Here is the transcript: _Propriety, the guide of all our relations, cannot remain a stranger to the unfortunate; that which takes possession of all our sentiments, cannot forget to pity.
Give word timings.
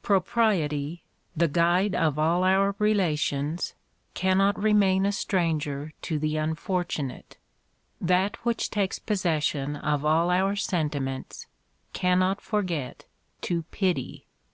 _Propriety, 0.02 1.02
the 1.36 1.46
guide 1.46 1.94
of 1.94 2.18
all 2.18 2.42
our 2.42 2.74
relations, 2.78 3.74
cannot 4.14 4.58
remain 4.58 5.04
a 5.04 5.12
stranger 5.12 5.92
to 6.00 6.18
the 6.18 6.38
unfortunate; 6.38 7.36
that 8.00 8.36
which 8.46 8.70
takes 8.70 8.98
possession 8.98 9.76
of 9.76 10.02
all 10.02 10.30
our 10.30 10.56
sentiments, 10.56 11.48
cannot 11.92 12.40
forget 12.40 13.04
to 13.42 13.64
pity. 13.64 14.24